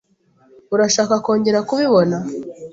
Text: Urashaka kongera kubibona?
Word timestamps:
Urashaka 0.73 1.13
kongera 1.25 1.59
kubibona? 1.67 2.17